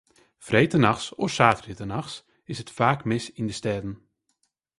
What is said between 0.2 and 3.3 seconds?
Freedtenachts of saterdeitenachts is it faak mis